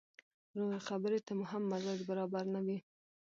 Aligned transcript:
روغې 0.57 0.79
خبرې 0.87 1.19
ته 1.25 1.31
مو 1.37 1.45
هم 1.51 1.63
مزاج 1.71 1.99
برابره 2.09 2.47
نه 2.55 2.59
وي. 2.65 2.77